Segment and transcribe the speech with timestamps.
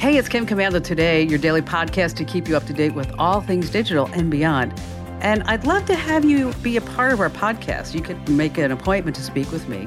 [0.00, 3.12] Hey, it's Kim Komando today, your daily podcast to keep you up to date with
[3.18, 4.72] all things digital and beyond.
[5.20, 7.92] And I'd love to have you be a part of our podcast.
[7.92, 9.86] You could make an appointment to speak with me.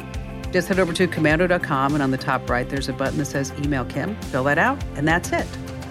[0.52, 3.52] Just head over to komando.com, and on the top right, there's a button that says
[3.58, 4.16] Email Kim.
[4.26, 5.48] Fill that out, and that's it.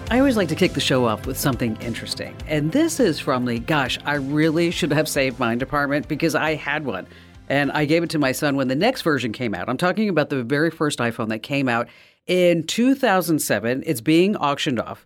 [0.09, 2.33] I always like to kick the show off with something interesting.
[2.47, 6.55] And this is from the gosh, I really should have saved mine department because I
[6.55, 7.07] had one.
[7.49, 9.67] And I gave it to my son when the next version came out.
[9.67, 11.89] I'm talking about the very first iPhone that came out
[12.27, 15.05] in 2007, it's being auctioned off.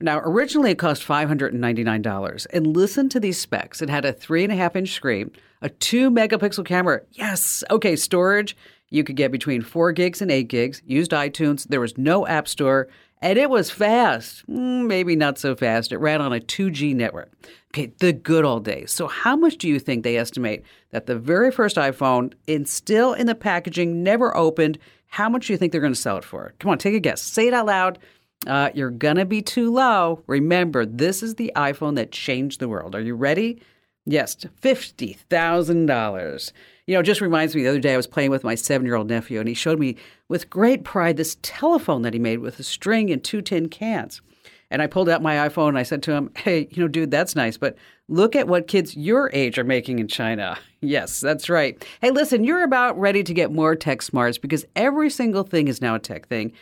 [0.00, 2.46] Now, originally it cost $599.
[2.52, 5.68] And listen to these specs it had a three and a half inch screen, a
[5.68, 7.00] two megapixel camera.
[7.12, 7.64] Yes.
[7.70, 8.56] Okay, storage.
[8.90, 11.66] You could get between four gigs and eight gigs, used iTunes.
[11.68, 12.88] There was no App Store,
[13.20, 14.46] and it was fast.
[14.48, 15.92] Mm, maybe not so fast.
[15.92, 17.32] It ran on a 2G network.
[17.72, 18.90] Okay, the good old days.
[18.90, 23.12] So, how much do you think they estimate that the very first iPhone, in still
[23.12, 26.24] in the packaging, never opened, how much do you think they're going to sell it
[26.24, 26.54] for?
[26.58, 27.20] Come on, take a guess.
[27.20, 27.98] Say it out loud.
[28.46, 30.22] Uh, you're going to be too low.
[30.26, 32.94] Remember, this is the iPhone that changed the world.
[32.94, 33.60] Are you ready?
[34.06, 36.52] Yes, $50,000.
[36.88, 38.86] You know, it just reminds me the other day I was playing with my seven
[38.86, 39.96] year old nephew, and he showed me
[40.28, 44.22] with great pride this telephone that he made with a string and two tin cans.
[44.70, 47.10] And I pulled out my iPhone and I said to him, Hey, you know, dude,
[47.10, 47.76] that's nice, but
[48.08, 50.58] look at what kids your age are making in China.
[50.80, 51.84] Yes, that's right.
[52.00, 55.82] Hey, listen, you're about ready to get more tech smarts because every single thing is
[55.82, 56.52] now a tech thing.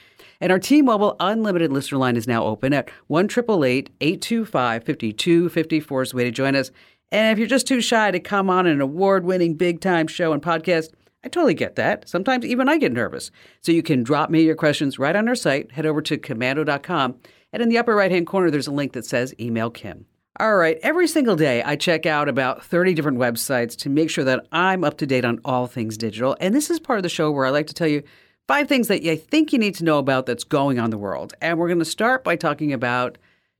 [0.40, 6.10] And our T-Mobile unlimited listener line is now open at 1 888 825 5254 is
[6.12, 6.70] the way to join us.
[7.12, 10.92] And if you're just too shy to come on an award-winning big-time show and podcast,
[11.24, 12.08] I totally get that.
[12.08, 13.30] Sometimes even I get nervous.
[13.60, 15.72] So you can drop me your questions right on our site.
[15.72, 17.16] Head over to komando.com.
[17.52, 20.06] and in the upper right hand corner, there's a link that says Email Kim.
[20.38, 24.24] All right, every single day I check out about 30 different websites to make sure
[24.24, 26.36] that I'm up to date on all things digital.
[26.40, 28.02] And this is part of the show where I like to tell you
[28.46, 30.98] five things that I think you need to know about that's going on in the
[30.98, 31.32] world.
[31.40, 33.16] And we're going to start by talking about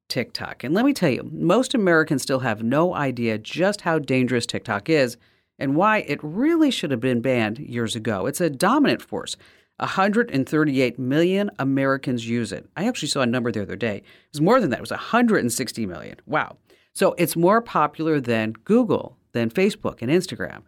[0.09, 0.65] TikTok.
[0.65, 4.89] And let me tell you, most Americans still have no idea just how dangerous TikTok
[4.89, 5.17] is
[5.59, 8.27] and why it really should have been banned years ago.
[8.27, 9.37] It's a dominant force
[9.79, 12.67] 138 million Americans use it.
[12.77, 13.97] I actually saw a number the other day.
[13.99, 14.79] It was more than that.
[14.79, 16.17] It was 160 million.
[16.27, 16.57] Wow.
[16.95, 20.63] So it's more popular than Google, than Facebook and Instagram.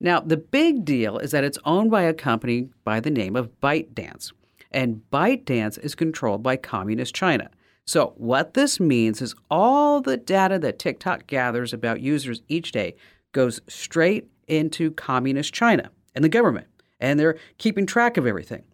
[0.00, 3.50] Now, the big deal is that it's owned by a company by the name of
[3.60, 4.32] ByteDance.
[4.70, 7.50] And ByteDance is controlled by Communist China.
[7.86, 12.96] So, what this means is all the data that TikTok gathers about users each day
[13.32, 16.66] goes straight into Communist China and the government
[17.04, 18.64] and they're keeping track of everything.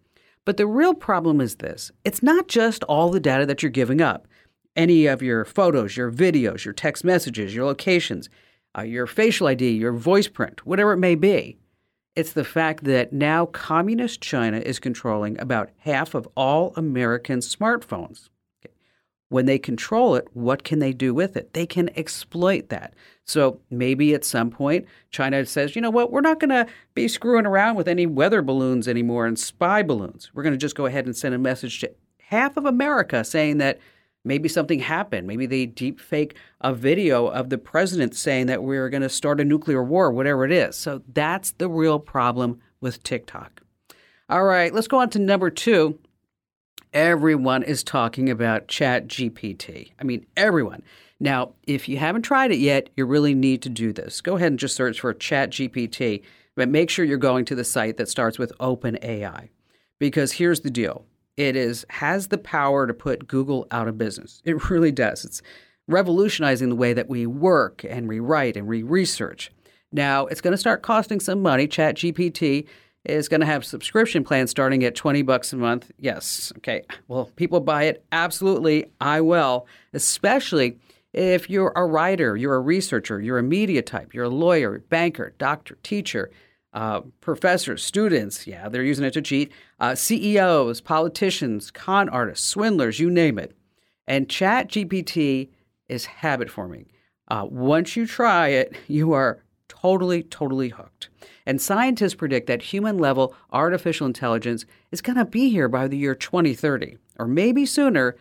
[0.45, 4.01] But the real problem is this it's not just all the data that you're giving
[4.01, 4.27] up.
[4.75, 8.29] Any of your photos, your videos, your text messages, your locations,
[8.77, 11.57] uh, your facial ID, your voice print, whatever it may be.
[12.15, 18.29] It's the fact that now Communist China is controlling about half of all American smartphones.
[19.31, 21.53] When they control it, what can they do with it?
[21.53, 22.93] They can exploit that.
[23.23, 27.07] So maybe at some point, China says, you know what, we're not going to be
[27.07, 30.31] screwing around with any weather balloons anymore and spy balloons.
[30.33, 33.59] We're going to just go ahead and send a message to half of America saying
[33.59, 33.79] that
[34.25, 35.27] maybe something happened.
[35.27, 39.39] Maybe they deep fake a video of the president saying that we're going to start
[39.39, 40.75] a nuclear war, whatever it is.
[40.75, 43.61] So that's the real problem with TikTok.
[44.27, 45.99] All right, let's go on to number two
[46.93, 49.91] everyone is talking about Chat GPT.
[49.99, 50.83] I mean, everyone.
[51.19, 54.21] Now, if you haven't tried it yet, you really need to do this.
[54.21, 56.23] Go ahead and just search for Chat GPT,
[56.55, 59.49] but make sure you're going to the site that starts with OpenAI.
[59.99, 61.05] Because here's the deal.
[61.37, 64.41] It is has the power to put Google out of business.
[64.43, 65.23] It really does.
[65.23, 65.41] It's
[65.87, 69.51] revolutionizing the way that we work and rewrite and re-research.
[69.91, 71.67] Now, it's going to start costing some money.
[71.67, 72.67] Chat GPT
[73.05, 75.91] is going to have subscription plans starting at 20 bucks a month.
[75.99, 76.53] Yes.
[76.57, 76.83] Okay.
[77.07, 78.03] Well, people buy it?
[78.11, 78.85] Absolutely.
[78.99, 80.77] I will, especially
[81.13, 85.33] if you're a writer, you're a researcher, you're a media type, you're a lawyer, banker,
[85.37, 86.31] doctor, teacher,
[86.73, 88.47] uh, professors, students.
[88.47, 89.51] Yeah, they're using it to cheat.
[89.79, 93.55] Uh, CEOs, politicians, con artists, swindlers, you name it.
[94.07, 95.49] And Chat GPT
[95.89, 96.85] is habit forming.
[97.27, 99.39] Uh, once you try it, you are
[99.81, 101.09] totally, totally hooked.
[101.45, 105.97] And scientists predict that human level artificial intelligence is going to be here by the
[105.97, 108.15] year 2030, or maybe sooner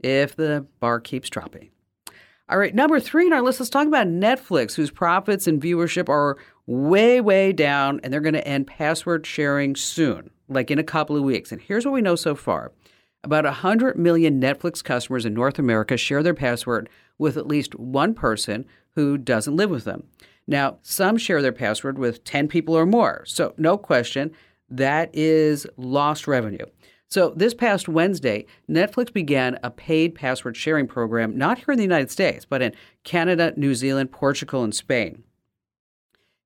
[0.00, 1.70] if the bar keeps dropping.
[2.48, 6.08] All right, number three in our list, let's talk about Netflix, whose profits and viewership
[6.08, 10.84] are way, way down, and they're going to end password sharing soon, like in a
[10.84, 11.52] couple of weeks.
[11.52, 12.72] And here's what we know so far
[13.22, 18.12] about 100 million Netflix customers in North America share their password with at least one
[18.12, 20.04] person who doesn't live with them.
[20.46, 23.24] Now, some share their password with 10 people or more.
[23.26, 24.32] So, no question,
[24.68, 26.66] that is lost revenue.
[27.08, 31.84] So, this past Wednesday, Netflix began a paid password sharing program, not here in the
[31.84, 32.72] United States, but in
[33.04, 35.22] Canada, New Zealand, Portugal, and Spain.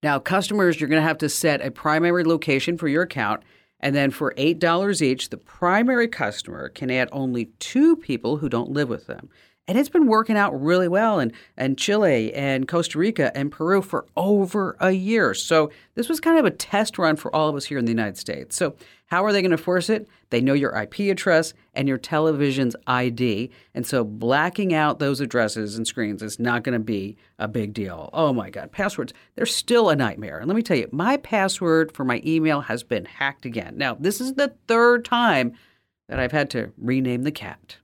[0.02, 3.42] Now, customers, you're going to have to set a primary location for your account
[3.80, 8.70] and then for $8 each, the primary customer can add only two people who don't
[8.70, 9.28] live with them.
[9.69, 13.82] And it's been working out really well in, in Chile and Costa Rica and Peru
[13.82, 15.35] for over a year.
[15.35, 17.93] So this was kind of a test run for all of us here in the
[17.93, 18.56] United States.
[18.56, 18.76] So
[19.09, 20.09] how are they going to force it?
[20.31, 23.50] They know your IP address and your television's ID.
[23.75, 27.75] And so blacking out those addresses and screens is not going to be a big
[27.75, 28.09] deal.
[28.15, 30.38] Oh my God, passwords, they're still a nightmare.
[30.38, 33.76] And let me tell you, my password for my email has been hacked again.
[33.76, 35.53] Now, this is the third time
[36.09, 37.76] that I've had to rename the cat.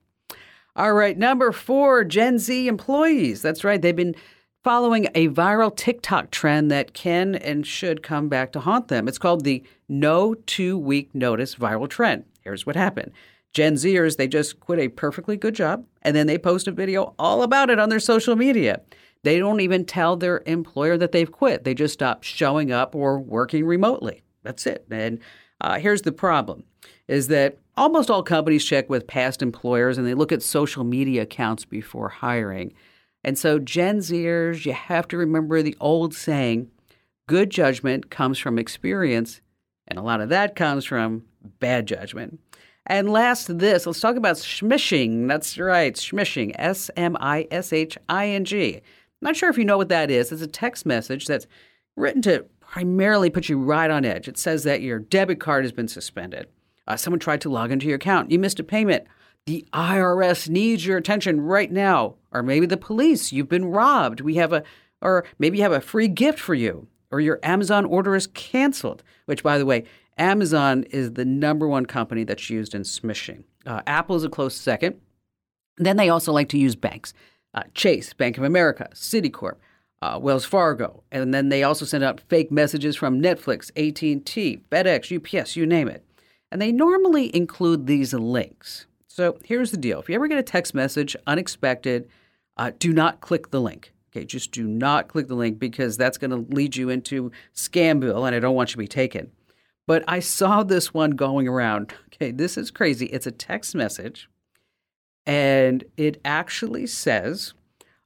[0.77, 3.43] All right, number four, Gen Z employees.
[3.43, 4.17] That's right, they've been
[4.65, 9.07] following a viral TikTok trend that can and should come back to haunt them.
[9.07, 12.25] It's called the no two week notice viral trend.
[12.41, 13.13] Here's what happened.
[13.53, 17.15] Gen Zers, they just quit a perfectly good job and then they post a video
[17.21, 18.81] all about it on their social media.
[19.23, 21.63] They don't even tell their employer that they've quit.
[21.63, 24.23] They just stop showing up or working remotely.
[24.43, 24.85] That's it.
[24.91, 25.21] And
[25.61, 26.65] uh, here's the problem
[27.07, 31.23] is that almost all companies check with past employers and they look at social media
[31.23, 32.73] accounts before hiring.
[33.23, 36.71] And so, Gen Zers, you have to remember the old saying
[37.27, 39.41] good judgment comes from experience,
[39.89, 41.25] and a lot of that comes from
[41.59, 42.39] bad judgment.
[42.87, 45.27] And last, this let's talk about smishing.
[45.27, 48.83] That's right, smishing, S M I S H I N G.
[49.23, 50.31] Not sure if you know what that is.
[50.31, 51.47] It's a text message that's
[51.97, 54.29] written to primarily put you right on edge.
[54.29, 56.47] It says that your debit card has been suspended.
[56.87, 58.31] Uh, someone tried to log into your account.
[58.31, 59.05] You missed a payment.
[59.47, 62.17] The IRS needs your attention right now.
[62.33, 63.33] Or maybe the police.
[63.33, 64.21] You've been robbed.
[64.21, 64.63] We have a,
[65.01, 66.87] or maybe you have a free gift for you.
[67.11, 69.03] Or your Amazon order is canceled.
[69.27, 69.85] Which, by the way,
[70.19, 73.45] Amazon is the number one company that's used in smishing.
[73.67, 75.01] Uh, Apple is a close second.
[75.77, 77.13] Then they also like to use banks.
[77.53, 79.57] Uh, Chase, Bank of America, Citicorp,
[80.03, 85.41] uh, Wells Fargo, and then they also send out fake messages from Netflix, AT&T, FedEx,
[85.41, 86.05] UPS, you name it.
[86.55, 88.87] And they normally include these links.
[89.09, 92.09] So here's the deal if you ever get a text message unexpected,
[92.57, 93.93] uh, do not click the link.
[94.11, 98.25] Okay, just do not click the link because that's going to lead you into Scamville
[98.25, 99.33] and I don't want you to be taken.
[99.89, 101.93] But I saw this one going around.
[102.15, 103.07] Okay, this is crazy.
[103.07, 104.29] It's a text message
[105.27, 107.53] and it actually says,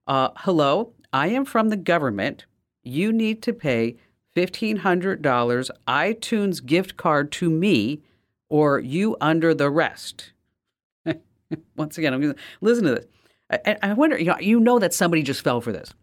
[0.07, 2.47] uh, Hello, I am from the government.
[2.83, 3.97] You need to pay
[4.35, 8.01] $1,500 iTunes gift card to me
[8.49, 10.33] or you under the rest.
[11.77, 13.07] Once again, I'm going to listen to this.
[13.51, 15.95] I, I wonder, you know, you know that somebody just fell for this.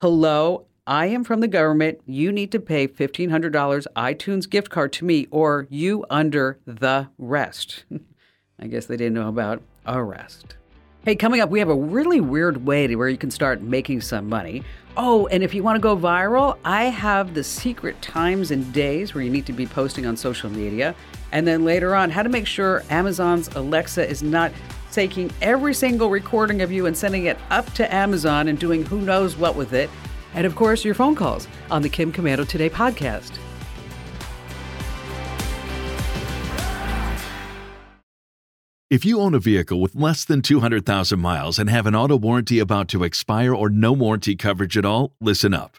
[0.00, 2.00] Hello, I am from the government.
[2.06, 7.84] You need to pay $1,500 iTunes gift card to me, or you under the rest.
[8.58, 10.56] I guess they didn't know about arrest.
[11.04, 14.00] Hey, coming up, we have a really weird way to where you can start making
[14.02, 14.62] some money.
[14.96, 19.14] Oh, and if you want to go viral, I have the secret times and days
[19.14, 20.94] where you need to be posting on social media.
[21.32, 24.52] And then later on, how to make sure Amazon's Alexa is not
[24.92, 29.00] taking every single recording of you and sending it up to Amazon and doing who
[29.00, 29.90] knows what with it.
[30.34, 33.38] And of course, your phone calls on the Kim Komando Today podcast.
[38.90, 42.58] If you own a vehicle with less than 200,000 miles and have an auto warranty
[42.58, 45.78] about to expire or no warranty coverage at all, listen up.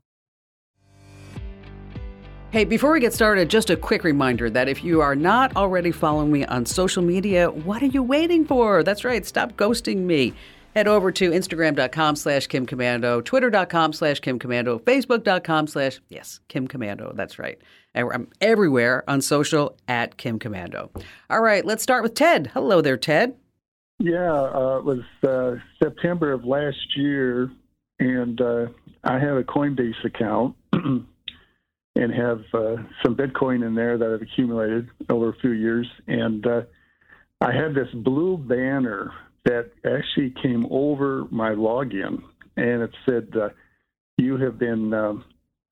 [2.51, 5.89] Hey, before we get started, just a quick reminder that if you are not already
[5.91, 8.83] following me on social media, what are you waiting for?
[8.83, 10.33] That's right, stop ghosting me.
[10.75, 16.67] Head over to Instagram.com slash Kim Komando, Twitter.com slash Kim Komando, Facebook.com slash, yes, Kim
[16.67, 17.15] Komando.
[17.15, 17.57] That's right.
[17.95, 20.89] I'm everywhere on social at Kim Komando.
[21.29, 22.51] All right, let's start with Ted.
[22.53, 23.33] Hello there, Ted.
[23.97, 27.49] Yeah, uh, it was uh, September of last year,
[27.99, 28.65] and uh,
[29.05, 30.57] I have a Coinbase account
[31.95, 35.87] and have uh, some Bitcoin in there that I've accumulated over a few years.
[36.07, 36.61] And uh,
[37.41, 39.11] I had this blue banner
[39.45, 42.21] that actually came over my login,
[42.55, 43.49] and it said, uh,
[44.17, 45.25] "You have been um,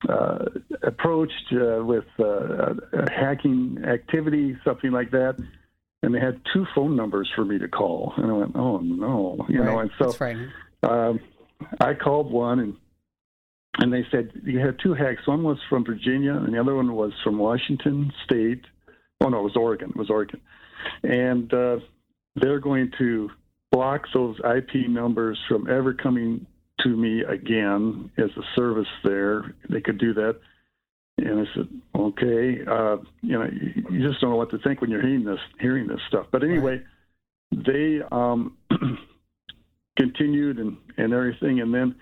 [0.08, 0.46] uh,
[0.82, 5.38] approached uh, with uh, a hacking activity, something like that."
[6.02, 9.46] And they had two phone numbers for me to call, and I went, "Oh no,"
[9.48, 9.66] you right.
[9.66, 9.80] know.
[9.80, 10.10] And so
[10.84, 11.20] um,
[11.80, 12.78] I called one, and
[13.80, 15.28] and they said you had two hacks.
[15.28, 18.64] One was from Virginia, and the other one was from Washington State.
[19.22, 19.90] Oh no, it was Oregon.
[19.90, 20.42] It was Oregon,
[21.04, 21.78] and uh,
[22.36, 23.30] they're going to
[23.72, 26.46] block those IP numbers from ever coming
[26.82, 29.54] to me again as a service there.
[29.70, 30.40] They could do that.
[31.18, 33.50] And I said, okay, uh, you know,
[33.90, 36.28] you just don't know what to think when you're hearing this, hearing this stuff.
[36.32, 36.82] But anyway,
[37.52, 37.66] right.
[37.66, 38.58] they um,
[39.98, 41.60] continued and, and everything.
[41.60, 41.96] And then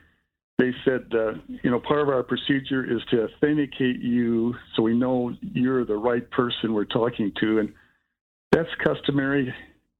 [0.57, 4.95] they said, uh, you know, part of our procedure is to authenticate you so we
[4.95, 7.59] know you're the right person we're talking to.
[7.59, 7.73] And
[8.51, 9.53] that's customary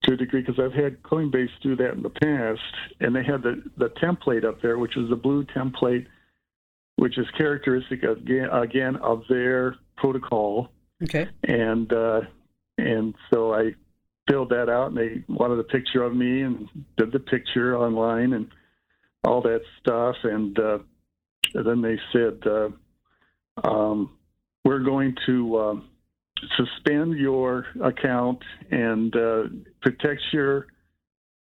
[0.04, 2.60] to a degree because I've had Coinbase do that in the past,
[3.00, 6.06] and they had the, the template up there, which is the blue template,
[6.96, 8.18] which is characteristic of,
[8.52, 10.70] again of their protocol.
[11.04, 11.28] Okay.
[11.44, 12.22] And uh,
[12.78, 13.74] and so I
[14.28, 18.32] filled that out, and they wanted a picture of me, and did the picture online,
[18.32, 18.48] and
[19.24, 20.78] all that stuff, and, uh,
[21.54, 24.16] and then they said uh, um,
[24.64, 25.56] we're going to.
[25.56, 25.74] Uh,
[26.56, 29.44] suspend your account and uh,
[29.82, 30.66] protect your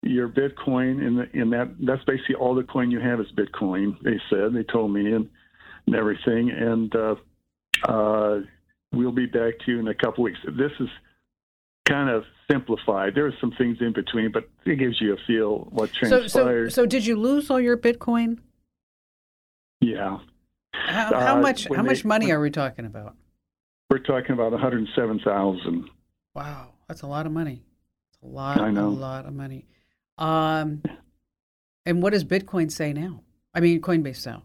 [0.03, 1.05] your Bitcoin.
[1.05, 3.97] In in that, that's basically all the coin you have is Bitcoin.
[4.03, 5.29] They said they told me and,
[5.85, 6.95] and everything, and
[7.87, 8.35] uh,
[8.93, 10.39] we'll be back to you in a couple weeks.
[10.45, 10.89] This is
[11.85, 13.15] kind of simplified.
[13.15, 16.29] There are some things in between, but it gives you a feel what transpired.
[16.29, 16.39] So,
[16.69, 18.39] so, so did you lose all your Bitcoin?
[19.81, 20.19] Yeah.
[20.73, 21.67] How, how uh, much?
[21.67, 23.15] How they, much money are we talking about?
[23.89, 25.89] We're talking about 107,000.
[26.35, 27.63] Wow, that's a lot of money.
[28.09, 28.87] It's a lot, I know.
[28.87, 29.65] a lot of money.
[30.17, 30.83] Um,
[31.85, 33.21] and what does Bitcoin say now?
[33.53, 34.43] I mean, Coinbase now.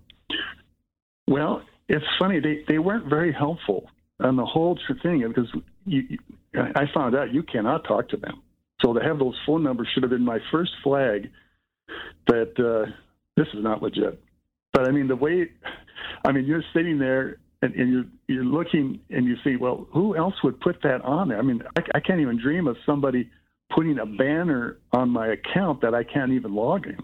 [1.26, 2.40] Well, it's funny.
[2.40, 3.88] They they weren't very helpful
[4.20, 5.50] on the whole thing because
[5.84, 6.18] you, you,
[6.54, 8.42] I found out you cannot talk to them.
[8.82, 11.30] So to have those phone numbers should have been my first flag
[12.26, 12.90] that uh,
[13.36, 14.22] this is not legit.
[14.72, 15.50] But I mean, the way,
[16.24, 20.16] I mean, you're sitting there and, and you're you're looking and you see, well, who
[20.16, 21.38] else would put that on there?
[21.38, 23.30] I mean, I, I can't even dream of somebody
[23.74, 26.98] putting a banner on my account that I can't even log in,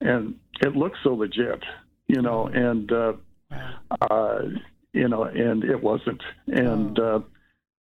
[0.00, 1.62] and it looks so legit,
[2.08, 3.12] you know, and uh,
[4.10, 4.38] uh,
[4.92, 7.20] you know, and it wasn't, and uh,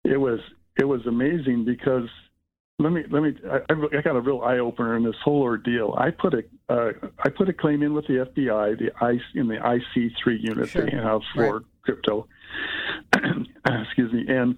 [0.06, 0.40] it was
[0.78, 2.10] it was amazing because
[2.80, 3.60] let me let me I,
[3.98, 5.96] I got a real eye opener in this whole ordeal.
[5.98, 9.48] I put a uh, I put a claim in with the FBI, the IC in
[9.48, 10.86] the IC three unit sure.
[10.86, 11.66] they have for right.
[11.84, 12.28] crypto.
[13.66, 14.58] Excuse me, and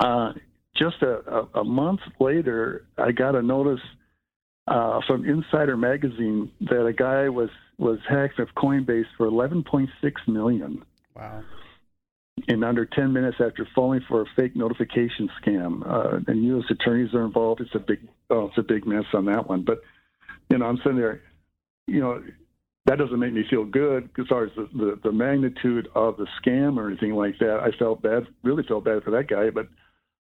[0.00, 0.32] uh,
[0.76, 3.80] just a, a, a, month later, I got a notice
[4.68, 9.88] uh, from Insider Magazine that a guy was was hacked of Coinbase for 11.6
[10.28, 10.84] million.
[11.14, 11.42] Wow
[12.48, 15.82] in under 10 minutes after falling for a fake notification scam.
[15.86, 16.64] Uh, and U.S.
[16.70, 17.60] attorneys are involved.
[17.60, 19.62] It's a big, oh, it's a big mess on that one.
[19.62, 19.80] But
[20.50, 21.22] you know, I'm sitting there,
[21.86, 22.22] you know,
[22.84, 26.26] that doesn't make me feel good as far as the, the, the magnitude of the
[26.40, 27.58] scam or anything like that.
[27.60, 29.50] I felt bad, really felt bad for that guy.
[29.50, 29.68] But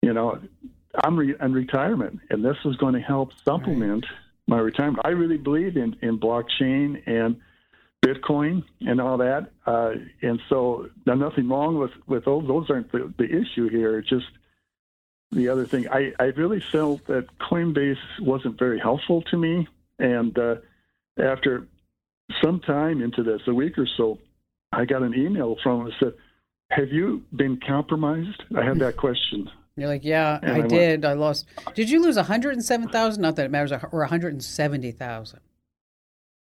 [0.01, 0.39] you know,
[1.03, 4.19] I'm re- in retirement, and this is going to help supplement right.
[4.47, 5.01] my retirement.
[5.03, 7.41] I really believe in in blockchain and
[8.05, 9.51] Bitcoin and all that.
[9.65, 12.47] Uh, and so there's nothing wrong with, with those.
[12.47, 13.97] Those aren't the, the issue here.
[13.99, 14.27] It's just
[15.31, 15.87] the other thing.
[15.89, 19.67] I, I really felt that Coinbase wasn't very helpful to me.
[19.97, 20.55] And uh,
[21.17, 21.67] after
[22.43, 24.19] some time into this, a week or so,
[24.71, 26.13] I got an email from them that said,
[26.71, 28.43] Have you been compromised?
[28.55, 29.49] I had that question.
[29.77, 31.03] You're like, yeah, I, I, did.
[31.03, 31.47] Went, I lost.
[31.73, 33.21] Did you lose 107,000?
[33.21, 35.39] Not that it matters, or 170,000?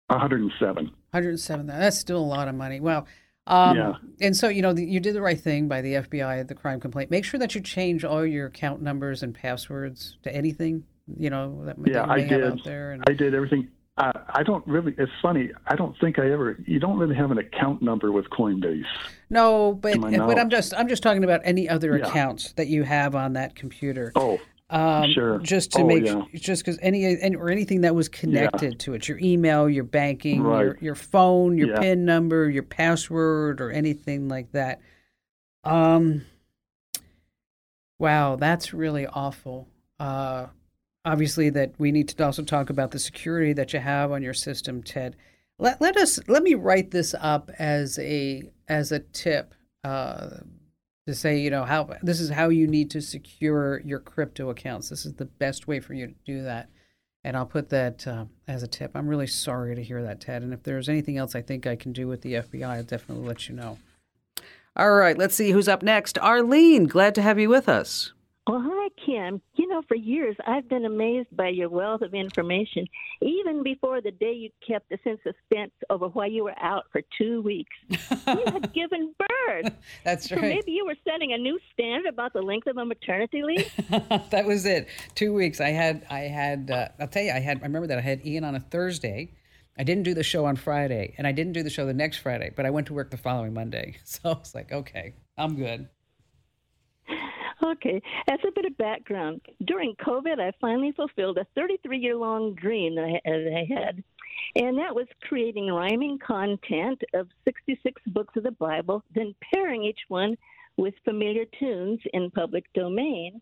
[0.09, 0.85] 107.
[0.85, 1.67] 107.
[1.67, 2.79] That's still a lot of money.
[2.79, 3.05] Wow.
[3.47, 3.93] Um, yeah.
[4.21, 7.09] And so, you know, you did the right thing by the FBI, the crime complaint.
[7.09, 10.83] Make sure that you change all your account numbers and passwords to anything,
[11.17, 12.43] you know, that, yeah, that I did.
[12.43, 12.91] out there.
[12.91, 13.03] And...
[13.07, 13.67] I did everything.
[13.97, 17.31] Uh, I don't really, it's funny, I don't think I ever, you don't really have
[17.31, 18.85] an account number with Coinbase.
[19.29, 22.07] No, but, but I'm just, I'm just talking about any other yeah.
[22.07, 24.13] accounts that you have on that computer.
[24.15, 24.39] Oh,
[24.71, 25.39] Um, Sure.
[25.39, 26.21] Just to Oh, make yeah.
[26.35, 30.43] just because any, any or anything that was connected to it, your email, your banking,
[30.43, 31.79] your, your phone, your Yeah.
[31.79, 34.81] PIN number, your password, or anything like that.
[35.63, 36.25] Um.
[37.97, 39.67] Wow, that's really awful.
[39.99, 40.45] Uh,
[41.03, 44.33] obviously, that we need to also talk about the security that you have on your
[44.33, 45.15] system, Ted.
[45.57, 50.29] Let, let us let me write this up as a as a tip uh,
[51.09, 54.89] to say, you know, how this is how you need to secure your crypto accounts.
[54.89, 56.69] This is the best way for you to do that,
[57.23, 58.91] and I'll put that uh, as a tip.
[58.95, 60.43] I'm really sorry to hear that, Ted.
[60.43, 63.27] And if there's anything else I think I can do with the FBI, I'll definitely
[63.27, 63.77] let you know.
[64.75, 66.17] All right, let's see who's up next.
[66.19, 68.13] Arlene, glad to have you with us.
[68.49, 69.43] Well, hi, Kim.
[69.57, 72.87] You know, for years I've been amazed by your wealth of information,
[73.21, 77.03] even before the day you kept us in suspense over why you were out for
[77.15, 77.75] two weeks.
[77.89, 77.97] you
[78.47, 79.71] had given birth.
[80.03, 83.43] That's So maybe you were setting a new standard about the length of a maternity
[83.43, 83.71] leave?
[84.31, 84.87] that was it.
[85.13, 85.61] Two weeks.
[85.61, 86.71] I had, I had.
[86.71, 87.59] Uh, I'll tell you, I had.
[87.59, 89.31] I remember that I had Ian on a Thursday.
[89.77, 92.17] I didn't do the show on Friday, and I didn't do the show the next
[92.17, 92.51] Friday.
[92.55, 95.87] But I went to work the following Monday, so I was like, okay, I'm good.
[97.71, 102.55] Okay, as a bit of background, during COVID, I finally fulfilled a 33 year long
[102.55, 104.03] dream that I, that I had,
[104.55, 109.99] and that was creating rhyming content of 66 books of the Bible, then pairing each
[110.07, 110.35] one
[110.77, 113.39] with familiar tunes in public domain.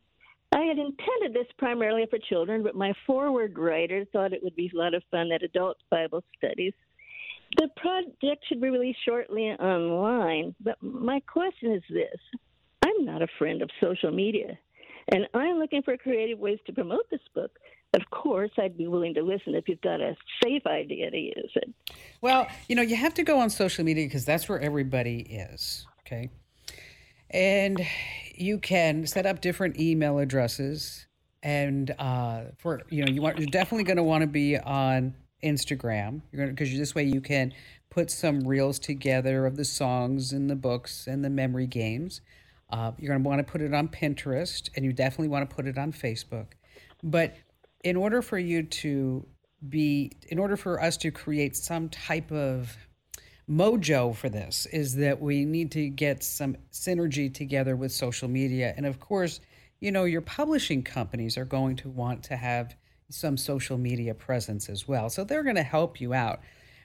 [0.51, 4.71] I had intended this primarily for children, but my forward writer thought it would be
[4.73, 6.73] a lot of fun at adult Bible studies.
[7.57, 12.19] The project should be released shortly online, but my question is this
[12.87, 14.57] I'm not a friend of social media,
[15.09, 17.51] and I'm looking for creative ways to promote this book.
[17.93, 21.51] Of course, I'd be willing to listen if you've got a safe idea to use
[21.55, 21.73] it.
[22.21, 25.87] Well, you know, you have to go on social media because that's where everybody is.
[26.01, 26.29] Okay.
[27.29, 27.85] And
[28.35, 31.07] you can set up different email addresses.
[31.43, 35.15] And uh, for, you know, you want, you're definitely going to want to be on
[35.43, 36.21] Instagram.
[36.31, 37.53] You're going because this way you can
[37.89, 42.21] put some reels together of the songs and the books and the memory games.
[42.69, 45.55] Uh, you're going to want to put it on Pinterest and you definitely want to
[45.55, 46.47] put it on Facebook.
[47.03, 47.35] But
[47.83, 49.25] in order for you to
[49.69, 52.75] be, in order for us to create some type of
[53.49, 58.73] mojo for this, is that we need to get some synergy together with social media.
[58.75, 59.39] And of course,
[59.79, 62.75] you know, your publishing companies are going to want to have
[63.09, 65.09] some social media presence as well.
[65.09, 66.41] So they're going to help you out.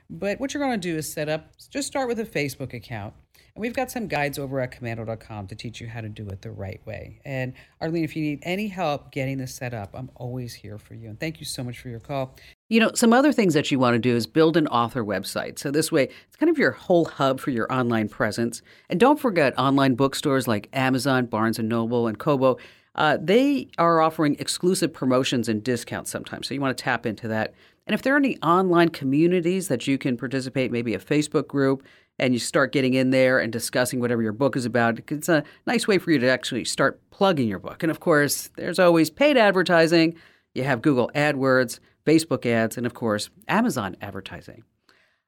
[0.08, 3.14] But what you're going to do is set up, just start with a Facebook account.
[3.54, 6.42] And we've got some guides over at komando.com to teach you how to do it
[6.42, 7.20] the right way.
[7.24, 10.94] And Arlene, if you need any help getting this set up, I'm always here for
[10.94, 11.08] you.
[11.08, 12.34] And thank you so much for your call.
[12.68, 15.58] You know, some other things that you want to do is build an author website.
[15.58, 18.62] So this way, it's kind of your whole hub for your online presence.
[18.88, 22.56] And don't forget online bookstores like Amazon, Barnes and Noble, and Kobo.
[22.94, 26.48] Uh, they are offering exclusive promotions and discounts sometimes.
[26.48, 27.54] So you want to tap into that.
[27.86, 31.82] And if there are any online communities that you can participate, maybe a Facebook group,
[32.18, 35.44] and you start getting in there and discussing whatever your book is about, it's a
[35.66, 37.82] nice way for you to actually start plugging your book.
[37.82, 40.14] And of course, there's always paid advertising.
[40.54, 44.62] You have Google AdWords, Facebook ads, and of course, Amazon advertising.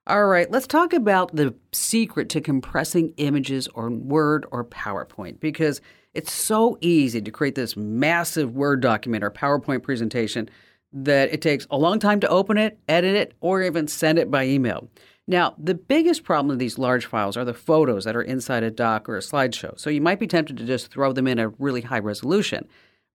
[0.06, 5.80] All right, let's talk about the secret to compressing images on Word or PowerPoint because
[6.12, 10.50] it's so easy to create this massive Word document or PowerPoint presentation
[10.92, 14.30] that it takes a long time to open it, edit it, or even send it
[14.30, 14.88] by email.
[15.26, 18.70] Now, the biggest problem with these large files are the photos that are inside a
[18.70, 19.78] doc or a slideshow.
[19.78, 22.68] So you might be tempted to just throw them in a really high resolution.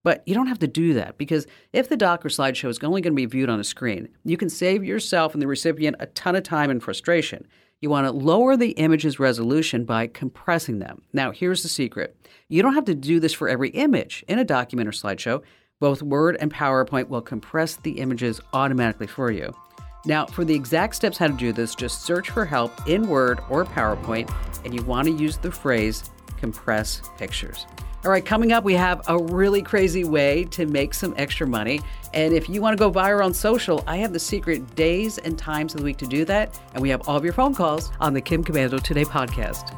[0.03, 3.01] But you don't have to do that because if the doc or slideshow is only
[3.01, 6.05] going to be viewed on a screen, you can save yourself and the recipient a
[6.07, 7.45] ton of time and frustration.
[7.81, 11.01] You want to lower the image's resolution by compressing them.
[11.13, 12.15] Now, here's the secret
[12.47, 15.43] you don't have to do this for every image in a document or slideshow.
[15.79, 19.53] Both Word and PowerPoint will compress the images automatically for you.
[20.05, 23.41] Now, for the exact steps how to do this, just search for help in Word
[23.49, 24.33] or PowerPoint,
[24.63, 27.65] and you want to use the phrase compress pictures.
[28.05, 31.81] All right, coming up, we have a really crazy way to make some extra money.
[32.13, 35.37] And if you want to go viral on social, I have the secret days and
[35.37, 36.57] times of the week to do that.
[36.73, 39.77] And we have all of your phone calls on the Kim Komando Today podcast.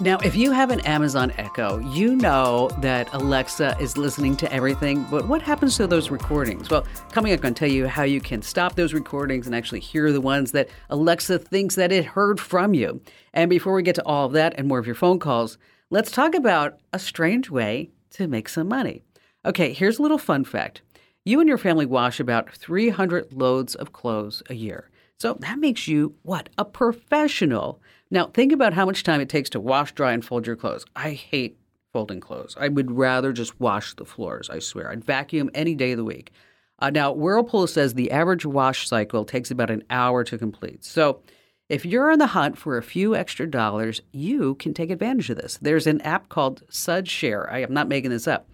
[0.00, 5.06] Now, if you have an Amazon Echo, you know that Alexa is listening to everything.
[5.08, 6.68] But what happens to those recordings?
[6.68, 9.54] Well, coming up, I'm going to tell you how you can stop those recordings and
[9.54, 13.00] actually hear the ones that Alexa thinks that it heard from you.
[13.34, 15.58] And before we get to all of that and more of your phone calls,
[15.90, 19.04] let's talk about a strange way to make some money.
[19.46, 20.82] Okay, here's a little fun fact.
[21.24, 24.90] You and your family wash about 300 loads of clothes a year.
[25.18, 26.48] So that makes you what?
[26.58, 27.80] A professional.
[28.14, 30.84] Now, think about how much time it takes to wash, dry, and fold your clothes.
[30.94, 31.58] I hate
[31.92, 32.54] folding clothes.
[32.56, 34.88] I would rather just wash the floors, I swear.
[34.88, 36.30] I'd vacuum any day of the week.
[36.78, 40.84] Uh, now, Whirlpool says the average wash cycle takes about an hour to complete.
[40.84, 41.22] So,
[41.68, 45.36] if you're on the hunt for a few extra dollars, you can take advantage of
[45.36, 45.58] this.
[45.60, 47.50] There's an app called SudShare.
[47.50, 48.48] I am not making this up.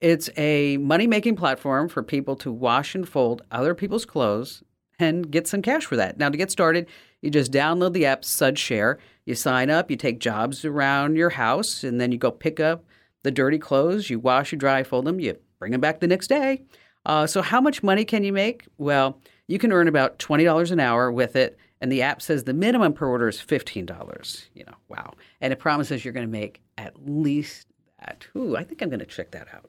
[0.00, 4.62] It's a money making platform for people to wash and fold other people's clothes
[4.98, 6.16] and get some cash for that.
[6.16, 6.86] Now, to get started,
[7.22, 8.98] you just download the app SudShare.
[9.24, 12.84] You sign up, you take jobs around your house, and then you go pick up
[13.22, 14.10] the dirty clothes.
[14.10, 16.62] You wash, you dry, fold them, you bring them back the next day.
[17.06, 18.66] Uh, so, how much money can you make?
[18.78, 21.56] Well, you can earn about $20 an hour with it.
[21.80, 24.46] And the app says the minimum per order is $15.
[24.54, 25.14] You know, wow.
[25.40, 27.66] And it promises you're going to make at least
[27.98, 28.26] that.
[28.36, 29.68] Ooh, I think I'm going to check that out.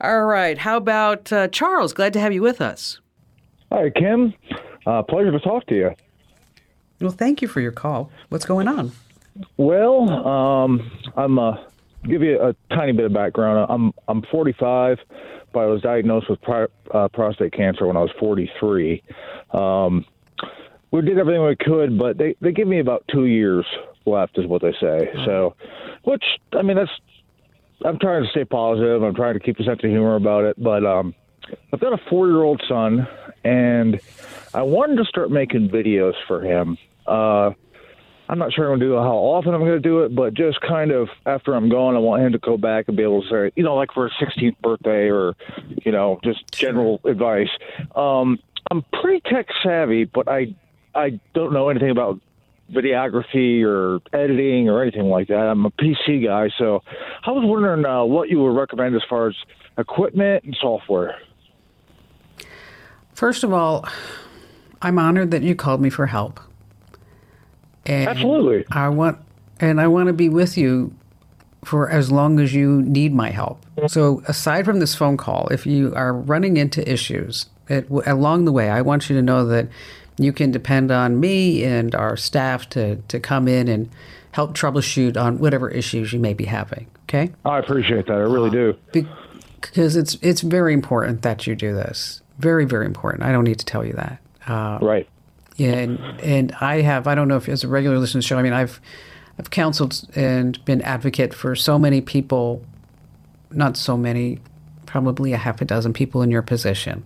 [0.00, 0.56] All right.
[0.56, 1.92] How about uh, Charles?
[1.92, 3.00] Glad to have you with us.
[3.72, 4.34] Hi, Kim.
[4.86, 5.90] Uh, pleasure to talk to you.
[7.00, 8.10] Well, thank you for your call.
[8.28, 8.92] What's going on?
[9.56, 11.56] Well, um, I'm uh,
[12.04, 13.66] give you a tiny bit of background.
[13.68, 14.98] I'm I'm 45,
[15.52, 19.02] but I was diagnosed with pri- uh, prostate cancer when I was 43.
[19.52, 20.04] Um,
[20.90, 23.66] we did everything we could, but they they give me about two years
[24.06, 25.10] left, is what they say.
[25.26, 25.54] So,
[26.04, 26.90] which I mean, that's
[27.84, 29.02] I'm trying to stay positive.
[29.02, 31.14] I'm trying to keep a sense of humor about it, but um,
[31.72, 33.06] I've got a four year old son,
[33.44, 34.00] and
[34.54, 36.78] I wanted to start making videos for him.
[37.06, 37.50] Uh,
[38.28, 40.34] I'm not sure I'm going to do how often I'm going to do it, but
[40.34, 43.22] just kind of after I'm gone, I want him to go back and be able
[43.22, 45.34] to say, you know, like for his 16th birthday or,
[45.84, 47.50] you know, just general advice.
[47.94, 48.38] Um,
[48.70, 50.56] I'm pretty tech savvy, but I
[50.94, 52.20] I don't know anything about
[52.72, 55.34] videography or editing or anything like that.
[55.34, 56.82] I'm a PC guy, so
[57.24, 59.36] I was wondering uh, what you would recommend as far as
[59.78, 61.16] equipment and software.
[63.16, 63.88] First of all,
[64.82, 66.38] I'm honored that you called me for help.
[67.86, 68.66] And Absolutely.
[68.70, 69.18] I want
[69.58, 70.94] and I want to be with you
[71.64, 73.64] for as long as you need my help.
[73.86, 78.52] So aside from this phone call, if you are running into issues it, along the
[78.52, 79.68] way, I want you to know that
[80.18, 83.88] you can depend on me and our staff to, to come in and
[84.32, 86.86] help troubleshoot on whatever issues you may be having.
[87.04, 87.32] Okay?
[87.46, 88.12] I appreciate that.
[88.12, 88.76] I really do.
[88.92, 92.20] Because it's it's very important that you do this.
[92.38, 93.22] Very very important.
[93.24, 94.18] I don't need to tell you that.
[94.46, 95.08] Uh, right.
[95.56, 98.28] Yeah, and and I have I don't know if as a regular listener to the
[98.28, 98.38] show.
[98.38, 98.80] I mean, I've
[99.38, 102.64] I've counseled and been advocate for so many people,
[103.50, 104.38] not so many,
[104.86, 107.04] probably a half a dozen people in your position,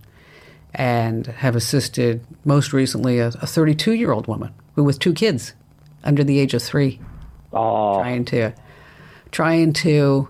[0.73, 5.53] and have assisted most recently a 32 year old woman who with two kids
[6.03, 6.99] under the age of three,
[7.53, 7.99] oh.
[7.99, 8.51] trying to
[9.31, 10.27] trying to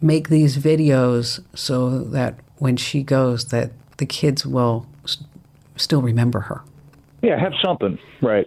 [0.00, 5.18] make these videos so that when she goes that the kids will s-
[5.76, 6.60] still remember her.
[7.22, 7.98] Yeah, have something.
[8.20, 8.46] Right.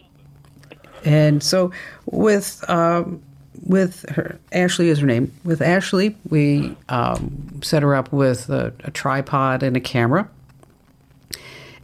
[1.04, 1.72] And so
[2.06, 3.22] with um,
[3.66, 5.34] with her Ashley is her name.
[5.44, 10.30] With Ashley, we um, set her up with a, a tripod and a camera,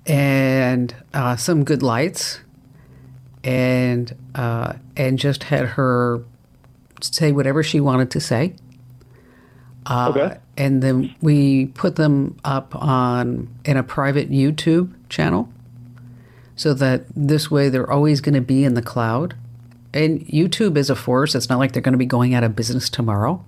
[0.06, 2.40] and uh, some good lights,
[3.44, 6.24] and uh, and just had her
[7.02, 8.54] say whatever she wanted to say.
[9.86, 10.38] Uh, Okay.
[10.58, 15.50] And then we put them up on in a private YouTube channel
[16.56, 19.36] so that this way they're always going to be in the cloud.
[19.94, 21.36] And YouTube is a force.
[21.36, 23.44] It's not like they're going to be going out of business tomorrow.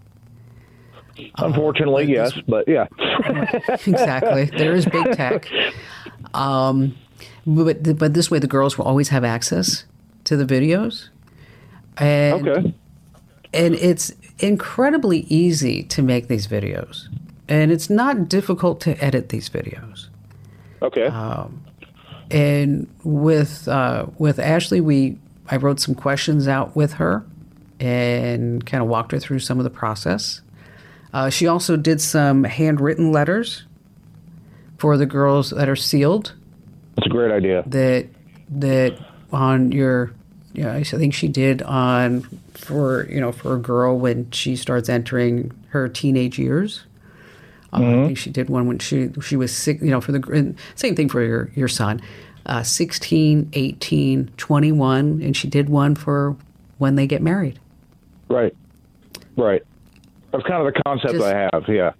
[1.37, 2.87] Unfortunately, yes, but yeah.
[3.85, 4.45] exactly.
[4.45, 5.49] There is big tech.
[6.33, 6.95] Um,
[7.45, 9.85] but, but this way the girls will always have access
[10.25, 11.09] to the videos.
[11.97, 12.73] And, Okay.
[13.51, 17.07] And it's incredibly easy to make these videos.
[17.47, 20.07] And it's not difficult to edit these videos.
[20.81, 21.07] Okay.
[21.07, 21.63] Um,
[22.31, 27.25] and with uh, with Ashley, we I wrote some questions out with her
[27.79, 30.41] and kind of walked her through some of the process.
[31.11, 33.63] Uh, she also did some handwritten letters
[34.77, 36.33] for the girls that are sealed.
[36.95, 37.63] That's a great idea.
[37.65, 38.09] That
[38.49, 38.99] that
[39.31, 40.13] on your,
[40.53, 42.21] yeah, I think she did on
[42.53, 46.85] for you know for a girl when she starts entering her teenage years.
[47.71, 49.79] Uh, I think she did one when she she was sick.
[49.81, 52.01] You know, for the and same thing for your your son,
[52.47, 56.35] uh, 16, 18, 21, and she did one for
[56.79, 57.59] when they get married.
[58.27, 58.55] Right.
[59.37, 59.63] Right.
[60.31, 61.65] That's kind of the concept Just- I have.
[61.67, 61.91] Yeah.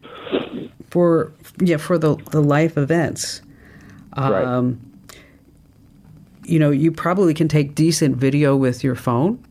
[0.90, 3.42] for yeah for the the life events.
[4.18, 4.44] Right.
[6.50, 9.44] You know, you probably can take decent video with your phone.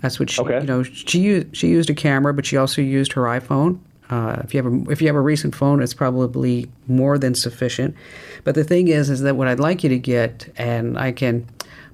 [0.00, 0.40] That's what she.
[0.42, 0.60] Okay.
[0.60, 3.78] You know, she used she used a camera, but she also used her iPhone.
[4.08, 7.34] Uh, if you have a if you have a recent phone, it's probably more than
[7.34, 7.94] sufficient.
[8.44, 11.46] But the thing is, is that what I'd like you to get, and I can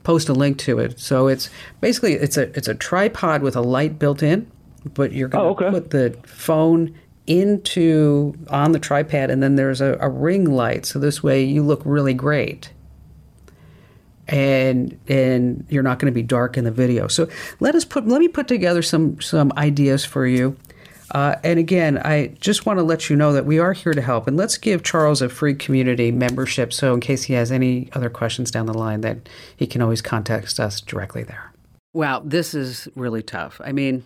[0.05, 0.99] post a link to it.
[1.01, 4.51] So it's basically it's a it's a tripod with a light built in,
[4.95, 5.71] but you're going to Oh, okay.
[5.71, 6.95] put the phone
[7.27, 10.87] into on the tripod, and then there's a, a ring light.
[10.87, 12.71] So this way you look really great
[14.29, 17.09] and and you're not going to be dark in the video.
[17.09, 17.29] So
[17.61, 20.57] let us put let me put together some some ideas for you.
[21.13, 24.03] Uh, and again, I just want to let you know that we are here to
[24.03, 26.73] help, and let's give Charles a free community membership.
[26.73, 30.03] So in case he has any other questions down the line, that he can always
[30.03, 31.53] contact us directly there.
[31.95, 33.61] Wow, this is really tough.
[33.65, 34.05] I mean,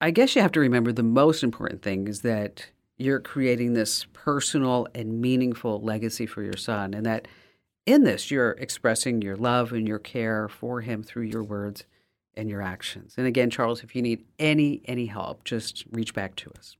[0.00, 2.66] I guess you have to remember the most important thing is that
[2.98, 7.28] you're creating this personal and meaningful legacy for your son, and that
[7.86, 11.84] in this, you're expressing your love and your care for him through your words
[12.34, 13.14] and your actions.
[13.16, 16.76] And again, Charles, if you need any any help, just reach back to us.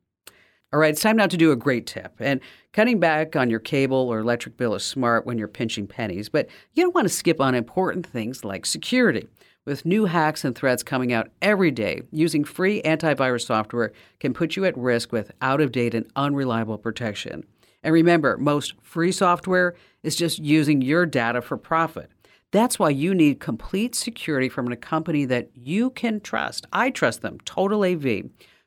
[0.72, 2.14] All right, it's time now to do a great tip.
[2.20, 2.40] And
[2.72, 6.48] cutting back on your cable or electric bill is smart when you're pinching pennies, but
[6.74, 9.26] you don't want to skip on important things like security.
[9.66, 14.54] With new hacks and threats coming out every day, using free antivirus software can put
[14.54, 17.44] you at risk with out of date and unreliable protection.
[17.82, 22.10] And remember, most free software is just using your data for profit.
[22.52, 26.66] That's why you need complete security from a company that you can trust.
[26.72, 28.24] I trust them, Total AV.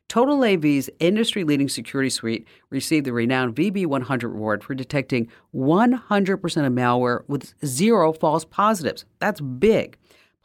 [0.08, 6.74] Total AV's industry leading security suite received the renowned VB100 award for detecting 100% of
[6.74, 9.06] malware with zero false positives.
[9.20, 9.98] That's big.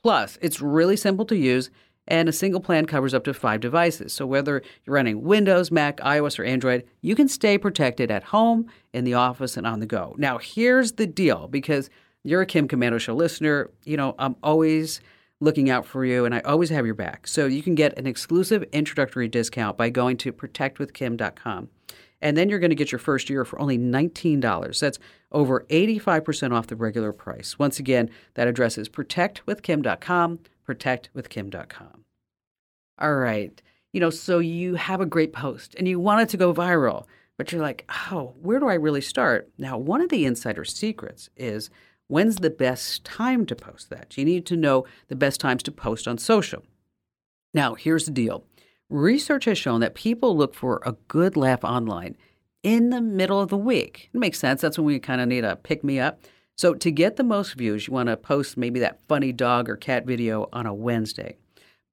[0.02, 1.70] Plus, it's really simple to use,
[2.08, 4.12] and a single plan covers up to five devices.
[4.12, 8.66] So, whether you're running Windows, Mac, iOS, or Android, you can stay protected at home,
[8.92, 10.14] in the office, and on the go.
[10.18, 11.88] Now, here's the deal because
[12.24, 15.00] you're a Kim Komando Show listener, you know, I'm always
[15.40, 17.28] looking out for you and I always have your back.
[17.28, 21.68] So, you can get an exclusive introductory discount by going to protectwithkim.com.
[22.20, 24.80] And then you're going to get your first year for only $19.
[24.80, 24.98] That's
[25.30, 27.58] over 85% off the regular price.
[27.58, 32.04] Once again, that address is protectwithkim.com, protectwithkim.com.
[33.00, 33.62] All right.
[33.92, 37.06] You know, so you have a great post and you want it to go viral,
[37.36, 39.48] but you're like, oh, where do I really start?
[39.56, 41.70] Now, one of the insider secrets is
[42.08, 44.18] when's the best time to post that?
[44.18, 46.64] You need to know the best times to post on social.
[47.54, 48.44] Now, here's the deal
[48.90, 52.16] research has shown that people look for a good laugh online
[52.62, 54.10] in the middle of the week.
[54.12, 54.60] It makes sense.
[54.60, 56.20] That's when we kind of need a pick me up.
[56.56, 59.76] So, to get the most views, you want to post maybe that funny dog or
[59.76, 61.36] cat video on a Wednesday.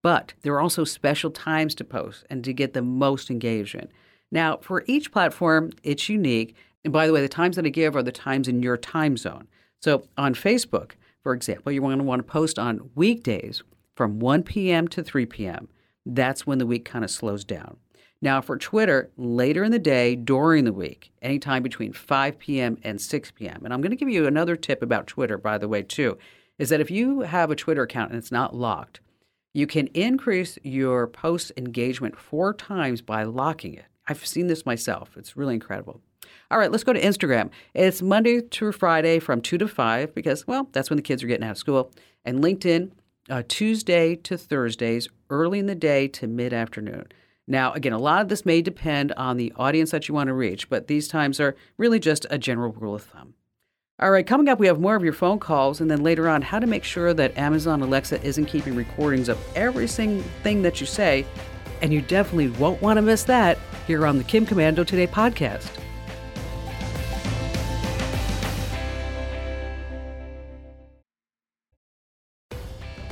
[0.02, 3.92] But there are also special times to post and to get the most engagement.
[4.32, 6.56] Now, for each platform, it's unique.
[6.84, 9.18] And by the way, the times that I give are the times in your time
[9.18, 9.48] zone.
[9.82, 13.64] So on Facebook, for example, you're going to want to post on weekdays
[13.96, 14.88] from 1 p.m.
[14.90, 15.70] to 3 p.m.
[16.06, 17.78] That's when the week kind of slows down.
[18.22, 22.78] Now, for Twitter, later in the day, during the week, anytime between 5 p.m.
[22.84, 23.62] and 6 p.m.
[23.64, 26.18] And I'm going to give you another tip about Twitter, by the way, too,
[26.58, 29.00] is that if you have a Twitter account and it's not locked,
[29.54, 33.86] you can increase your post engagement four times by locking it.
[34.08, 35.16] I've seen this myself.
[35.18, 36.02] It's really incredible.
[36.52, 37.50] All right, let's go to Instagram.
[37.74, 41.28] It's Monday through Friday from 2 to 5 because, well, that's when the kids are
[41.28, 41.92] getting out of school.
[42.24, 42.92] And LinkedIn,
[43.30, 47.06] uh, Tuesday to Thursdays, early in the day to mid afternoon.
[47.48, 50.34] Now, again, a lot of this may depend on the audience that you want to
[50.34, 53.36] reach, but these times are really just a general rule of thumb.
[54.00, 56.42] All right, coming up, we have more of your phone calls, and then later on,
[56.42, 60.82] how to make sure that Amazon Alexa isn't keeping recordings of every single thing that
[60.82, 61.26] you say.
[61.82, 65.85] And you definitely won't want to miss that here on the Kim Komando Today podcast.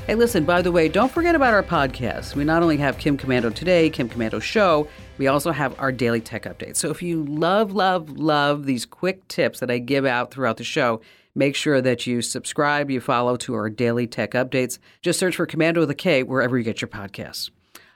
[0.07, 2.35] Hey, listen, by the way, don't forget about our podcast.
[2.35, 4.87] We not only have Kim Komando Today, Kim Komando Show,
[5.17, 6.75] we also have our daily tech updates.
[6.75, 10.63] So if you love, love, love these quick tips that I give out throughout the
[10.65, 11.01] show,
[11.35, 14.77] Make sure that you subscribe, you follow to our daily tech updates.
[15.01, 17.49] Just search for Komando with a K wherever you get your podcasts.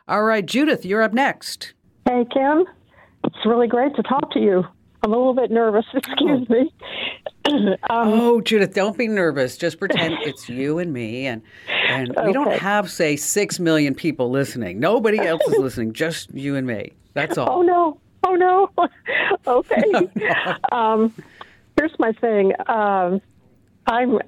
[0.08, 1.74] All right, Judith, you're up next.
[2.08, 2.66] Hey, Kim.
[3.26, 4.64] It's really great to talk to you.
[5.04, 5.86] I'm a little bit nervous.
[5.94, 6.74] Excuse me.
[7.90, 9.56] um, oh, Judith, don't be nervous.
[9.56, 11.44] Just pretend it's you and me, and
[11.88, 12.28] and okay.
[12.28, 14.80] we don't have say six million people listening.
[14.80, 15.94] Nobody else is listening.
[15.94, 16.94] Just you and me.
[17.14, 17.60] That's all.
[17.60, 18.00] Oh no!
[18.24, 18.70] Oh no!
[19.48, 20.10] okay.
[20.72, 21.14] um,
[21.78, 22.54] here's my thing.
[22.68, 23.22] Um,
[23.86, 24.20] I'm.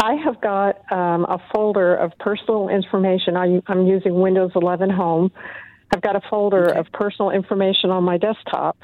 [0.00, 3.36] I have got um, a folder of personal information.
[3.36, 5.30] I, I'm using Windows 11 Home.
[5.94, 6.78] I've got a folder okay.
[6.80, 8.76] of personal information on my desktop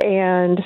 [0.00, 0.60] and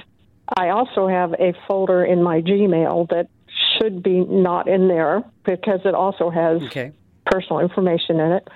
[0.57, 3.29] I also have a folder in my Gmail that
[3.78, 6.92] should be not in there because it also has okay.
[7.26, 8.48] personal information in it.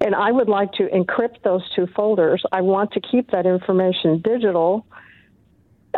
[0.00, 2.42] And I would like to encrypt those two folders.
[2.52, 4.86] I want to keep that information digital.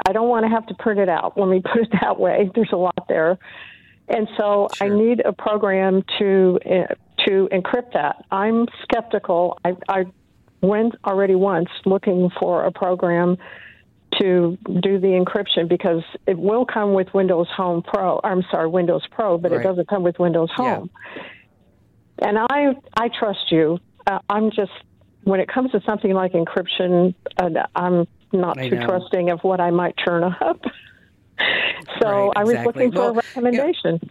[0.06, 1.37] I don't want to have to print it out.
[1.37, 2.50] Let me put it that way.
[2.54, 3.38] There's a lot there.
[4.09, 4.87] And so sure.
[4.87, 6.94] I need a program to uh,
[7.26, 8.24] to encrypt that.
[8.30, 9.59] I'm skeptical.
[9.64, 10.04] I, I
[10.61, 13.37] went already once looking for a program
[14.20, 18.20] to do the encryption because it will come with Windows Home Pro.
[18.22, 19.61] I'm sorry, Windows Pro, but right.
[19.61, 20.90] it doesn't come with Windows Home.
[21.16, 21.22] Yeah.
[22.29, 23.79] And I I trust you.
[24.07, 24.72] Uh, I'm just
[25.24, 28.87] when it comes to something like encryption, uh, I'm not I too know.
[28.87, 30.61] trusting of what I might turn up.
[32.00, 33.98] so right, I was looking for well, a recommendation.
[34.02, 34.09] Yeah.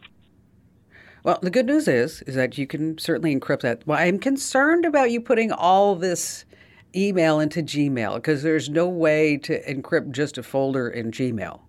[1.24, 3.88] Well, the good news is is that you can certainly encrypt that.
[3.88, 6.46] Well, I'm concerned about you putting all this
[6.96, 11.62] email into Gmail because there's no way to encrypt just a folder in Gmail.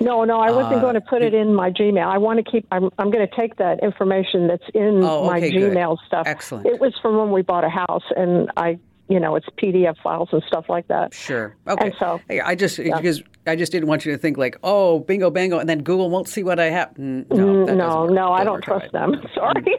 [0.00, 2.06] No, no, I wasn't uh, going to put it in my Gmail.
[2.06, 2.66] I want to keep.
[2.70, 6.06] I'm, I'm going to take that information that's in oh, my Gmail good.
[6.06, 6.26] stuff.
[6.26, 6.66] Excellent.
[6.66, 10.28] It was from when we bought a house, and I, you know, it's PDF files
[10.32, 11.14] and stuff like that.
[11.14, 11.56] Sure.
[11.66, 11.86] Okay.
[11.86, 12.96] And so I just yeah.
[12.96, 16.10] because I just didn't want you to think like, oh, bingo, bango, and then Google
[16.10, 16.96] won't see what I have.
[16.98, 19.14] No, mm, no, no, I don't trust them.
[19.34, 19.76] Sorry.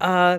[0.00, 0.38] Uh,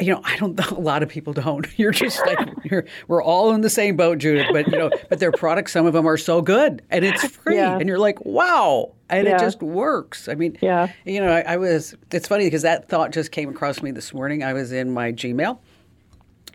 [0.00, 0.58] you know, I don't.
[0.70, 1.66] A lot of people don't.
[1.78, 4.48] You're just like you're, we're all in the same boat, Judith.
[4.52, 7.56] But you know, but their products, some of them are so good, and it's free,
[7.56, 7.78] yeah.
[7.78, 9.36] and you're like, wow, and yeah.
[9.36, 10.28] it just works.
[10.28, 10.92] I mean, yeah.
[11.04, 11.94] You know, I, I was.
[12.10, 14.42] It's funny because that thought just came across me this morning.
[14.42, 15.58] I was in my Gmail.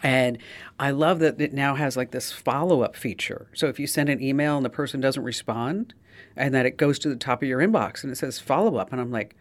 [0.04, 0.40] And
[0.80, 3.48] I love that it now has like this follow up feature.
[3.54, 5.94] So if you send an email and the person doesn't respond,
[6.36, 8.92] and that it goes to the top of your inbox and it says follow up,
[8.92, 9.36] and I'm like,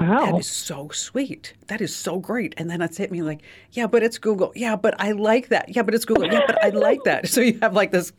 [0.00, 0.26] Wow.
[0.26, 1.54] That is so sweet.
[1.68, 2.54] That is so great.
[2.58, 3.40] And then it's hit me like,
[3.72, 4.52] yeah, but it's Google.
[4.54, 5.74] Yeah, but I like that.
[5.74, 6.30] Yeah, but it's Google.
[6.30, 7.26] Yeah, but I like that.
[7.36, 8.12] So you have like this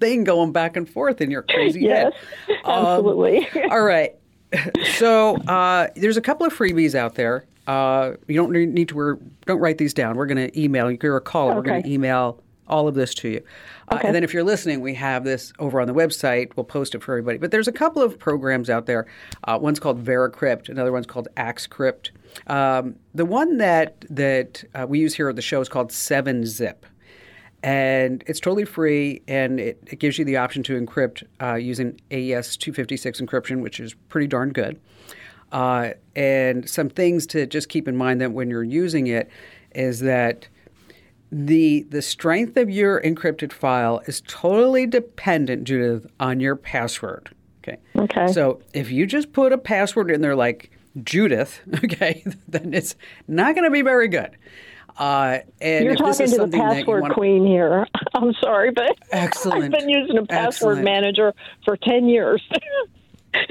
[0.00, 2.12] thing going back and forth in your crazy yes,
[2.46, 2.56] head.
[2.64, 3.48] Absolutely.
[3.48, 4.14] Um, all right.
[4.96, 7.44] So uh, there's a couple of freebies out there.
[7.66, 8.94] Uh, you don't need to.
[8.94, 9.14] We're,
[9.46, 10.16] don't write these down.
[10.16, 10.90] We're going to email.
[10.90, 11.52] You're a caller.
[11.52, 11.56] Okay.
[11.56, 13.42] We're going to email all of this to you.
[13.92, 13.96] Okay.
[13.96, 16.52] Uh, and then if you're listening, we have this over on the website.
[16.56, 17.38] We'll post it for everybody.
[17.38, 19.06] But there's a couple of programs out there.
[19.44, 20.68] Uh, one's called VeraCrypt.
[20.68, 22.10] Another one's called AxCrypt.
[22.46, 26.86] Um, the one that that uh, we use here at the show is called 7-Zip.
[27.62, 31.98] And it's totally free, and it, it gives you the option to encrypt uh, using
[32.10, 34.78] AES 256 encryption, which is pretty darn good.
[35.50, 39.30] Uh, and some things to just keep in mind that when you're using it
[39.74, 40.48] is that
[41.32, 47.34] the the strength of your encrypted file is totally dependent, Judith, on your password.
[47.62, 47.78] Okay.
[47.96, 48.32] Okay.
[48.32, 50.70] So if you just put a password in there like
[51.02, 52.94] Judith, okay, then it's
[53.26, 54.36] not going to be very good.
[54.96, 57.14] Uh, and You're talking to the password wanna...
[57.14, 57.86] queen here.
[58.14, 59.64] I'm sorry, but excellent.
[59.64, 60.84] I've been using a password excellent.
[60.84, 61.34] manager
[61.64, 62.46] for ten years.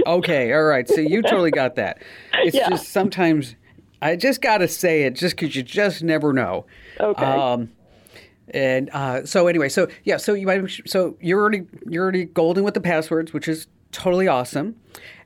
[0.08, 0.88] okay, all right.
[0.88, 2.02] So you totally got that.
[2.36, 2.70] It's yeah.
[2.70, 3.56] just sometimes
[4.04, 6.66] I just got to say it just because you just never know.
[7.00, 7.24] Okay.
[7.24, 7.72] Um,
[8.50, 12.74] and uh, so anyway, so yeah, so you so you're already you're already golden with
[12.74, 14.76] the passwords, which is totally awesome.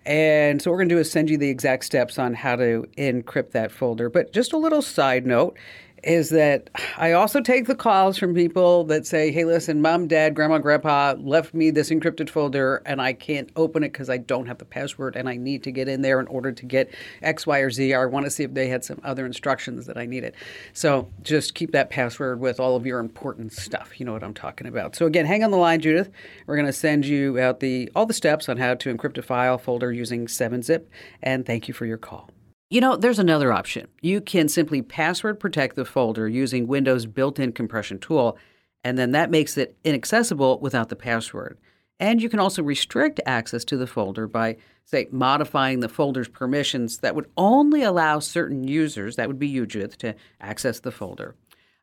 [0.05, 2.55] And so what we're going to do is send you the exact steps on how
[2.55, 4.09] to encrypt that folder.
[4.09, 5.57] But just a little side note
[6.03, 10.36] is that I also take the calls from people that say, hey, listen, mom, dad,
[10.36, 14.45] grandma, grandpa left me this encrypted folder and I can't open it because I don't
[14.45, 17.47] have the password and I need to get in there in order to get X,
[17.47, 17.93] Y, or Z.
[17.93, 20.36] Or I want to see if they had some other instructions that I needed.
[20.73, 23.99] So just keep that password with all of your important stuff.
[23.99, 24.95] You know what I'm talking about.
[24.95, 26.12] So again, hang on the line, Judith.
[26.45, 29.21] We're going to send you out the all the steps on how to encrypt a
[29.21, 30.89] file folder using 7-Zip.
[31.23, 32.29] And thank you for your call.
[32.69, 33.88] You know, there's another option.
[34.01, 38.38] You can simply password protect the folder using Windows built in compression tool,
[38.84, 41.58] and then that makes it inaccessible without the password.
[41.99, 46.97] And you can also restrict access to the folder by, say, modifying the folder's permissions
[46.99, 51.36] that would only allow certain users, that would be you, Judith, to access the folder.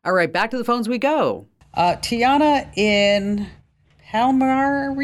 [0.05, 1.47] All right, back to the phones we go.
[1.73, 3.47] Uh, Tiana in
[4.15, 4.95] Palmyra,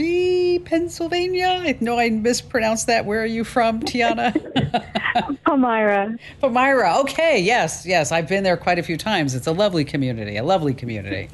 [0.63, 1.61] Pennsylvania.
[1.65, 3.05] I know I mispronounced that.
[3.05, 4.31] Where are you from, Tiana?
[5.43, 6.17] Palmyra.
[6.39, 6.97] Palmyra.
[6.99, 8.13] Okay, yes, yes.
[8.13, 9.35] I've been there quite a few times.
[9.35, 11.27] It's a lovely community, a lovely community.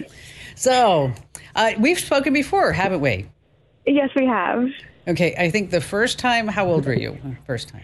[0.55, 1.11] So,
[1.55, 3.29] uh, we've spoken before, haven't we?
[3.85, 4.65] Yes, we have.
[5.07, 7.15] Okay, I think the first time, how old were you?
[7.45, 7.83] First time.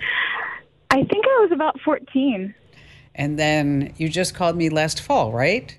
[0.89, 2.55] I think I was about 14.
[3.13, 5.77] And then you just called me last fall, right?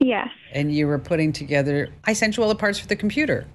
[0.00, 0.28] Yes.
[0.52, 3.46] And you were putting together, I sent you all the parts for the computer.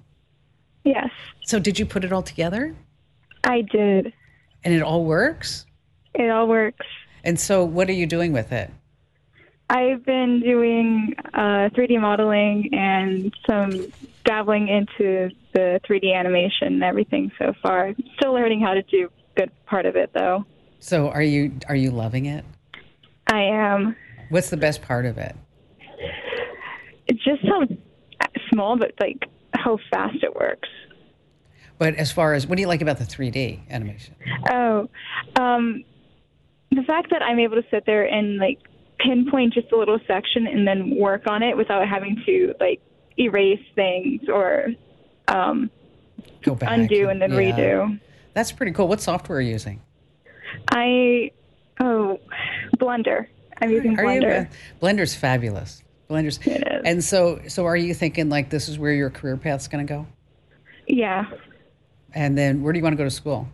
[0.83, 1.09] Yes.
[1.43, 2.75] So did you put it all together?
[3.43, 4.13] I did.
[4.63, 5.65] And it all works?
[6.13, 6.85] It all works.
[7.23, 8.71] And so what are you doing with it?
[9.69, 13.91] I've been doing uh, 3D modeling and some
[14.23, 17.95] dabbling into the 3D animation and everything so far.
[18.17, 20.45] Still learning how to do good part of it though.
[20.79, 22.45] So are you are you loving it?
[23.27, 23.95] I am.
[24.29, 25.35] What's the best part of it?
[27.07, 27.65] It's just so
[28.51, 30.69] small, but like how fast it works.
[31.77, 34.15] But as far as what do you like about the 3D animation?
[34.49, 34.89] Oh,
[35.39, 35.83] um,
[36.71, 38.59] the fact that I'm able to sit there and like
[38.99, 42.81] pinpoint just a little section and then work on it without having to like
[43.19, 44.67] erase things or
[45.27, 45.69] um,
[46.43, 46.69] Go back.
[46.71, 47.37] undo and then Yeah.
[47.37, 47.99] redo.
[48.33, 48.87] That's pretty cool.
[48.87, 49.81] What software are you using?
[50.71, 51.31] I
[51.81, 52.19] oh
[52.77, 53.27] Blender.
[53.61, 54.21] I'm using Are you?
[54.21, 54.49] Blender.
[54.81, 55.81] Blender's fabulous.
[56.09, 56.37] Blender's.
[56.45, 56.81] It is.
[56.85, 59.93] And so, so are you thinking like this is where your career path's going to
[59.93, 60.07] go?
[60.87, 61.25] Yeah,
[62.13, 63.47] And then where do you want to go to school?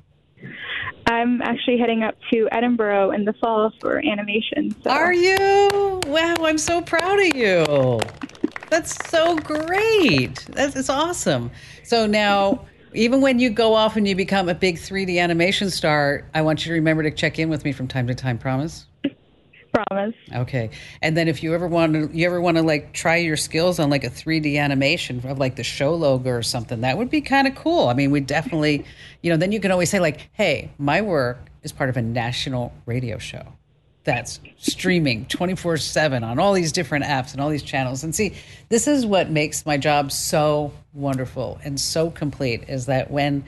[1.08, 4.76] I'm actually heading up to Edinburgh in the fall for animation.
[4.84, 4.90] So.
[4.90, 6.02] Are you?
[6.08, 8.00] Wow, I'm so proud of you.
[8.70, 10.46] That's so great.
[10.52, 11.52] That's it's awesome.
[11.84, 16.26] So now, even when you go off and you become a big 3D animation star,
[16.34, 18.38] I want you to remember to check in with me from time to time.
[18.38, 18.86] Promise.
[19.74, 20.16] Promise.
[20.34, 20.70] Okay.
[21.02, 23.80] And then if you ever want to, you ever want to like try your skills
[23.80, 27.22] on like a 3D animation of like the show logo or something, that would be
[27.22, 27.88] kind of cool.
[27.88, 28.86] I mean, we definitely,
[29.22, 32.02] you know, then you can always say like, hey, my work is part of a
[32.02, 33.46] national radio show
[34.04, 38.04] that's streaming 24 7 on all these different apps and all these channels.
[38.04, 38.34] And see,
[38.70, 43.44] this is what makes my job so wonderful and so complete is that when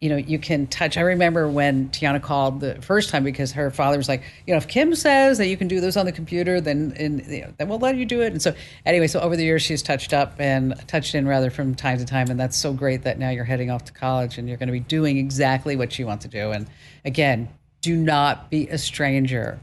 [0.00, 0.96] you know, you can touch.
[0.96, 4.56] I remember when Tiana called the first time because her father was like, you know,
[4.56, 7.52] if Kim says that you can do this on the computer, then and, you know,
[7.58, 8.32] then we'll let you do it.
[8.32, 8.54] And so
[8.86, 12.06] anyway, so over the years she's touched up and touched in rather from time to
[12.06, 14.68] time, and that's so great that now you're heading off to college and you're going
[14.68, 16.50] to be doing exactly what you want to do.
[16.50, 16.66] And
[17.04, 17.50] again,
[17.82, 19.60] do not be a stranger.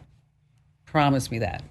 [0.86, 1.64] Promise me that.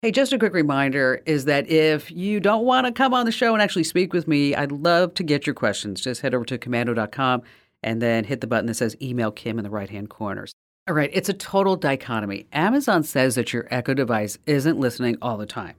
[0.00, 3.32] Hey, just a quick reminder is that if you don't want to come on the
[3.32, 6.00] show and actually speak with me, I'd love to get your questions.
[6.00, 7.42] Just head over to komando.com
[7.82, 10.46] and then hit the button that says email Kim in the right hand corner.
[10.88, 12.46] All right, it's a total dichotomy.
[12.52, 15.76] Amazon says that your Echo device isn't listening all the time.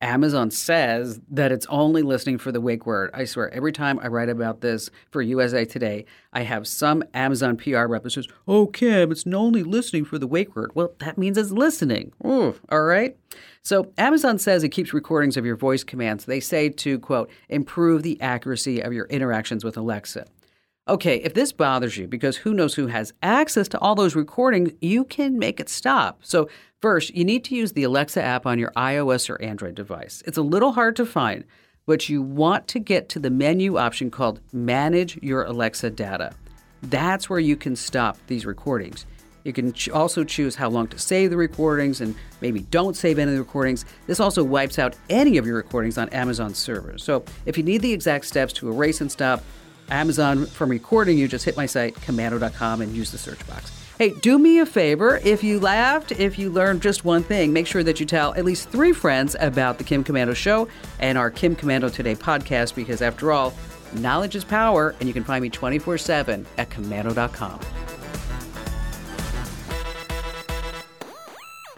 [0.00, 3.10] Amazon says that it's only listening for the wake word.
[3.14, 7.56] I swear, every time I write about this for USA Today, I have some Amazon
[7.56, 10.72] PR rep that says, Oh, Kim, it's only listening for the wake word.
[10.74, 12.12] Well, that means it's listening.
[12.24, 13.16] Ooh, all right.
[13.62, 16.26] So Amazon says it keeps recordings of your voice commands.
[16.26, 20.26] They say to, quote, improve the accuracy of your interactions with Alexa.
[20.86, 24.70] Okay, if this bothers you, because who knows who has access to all those recordings,
[24.82, 26.18] you can make it stop.
[26.22, 26.46] So,
[26.82, 30.22] first, you need to use the Alexa app on your iOS or Android device.
[30.26, 31.44] It's a little hard to find,
[31.86, 36.34] but you want to get to the menu option called Manage Your Alexa Data.
[36.82, 39.06] That's where you can stop these recordings.
[39.44, 43.30] You can also choose how long to save the recordings and maybe don't save any
[43.30, 43.86] of the recordings.
[44.06, 47.02] This also wipes out any of your recordings on Amazon servers.
[47.02, 49.42] So if you need the exact steps to erase and stop
[49.90, 53.70] Amazon from recording you, just hit my site, komando.com, and use the search box.
[53.98, 55.20] Hey, do me a favor.
[55.22, 58.44] If you laughed, if you learned just one thing, make sure that you tell at
[58.44, 60.66] least three friends about the Kim Komando Show
[60.98, 63.54] and our Kim Komando Today podcast, because after all,
[63.94, 67.60] knowledge is power, and you can find me 24 7 at komando.com.